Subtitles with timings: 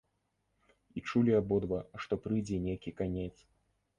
[1.01, 3.31] І чулі абодва, што прыйдзе нейкі канец.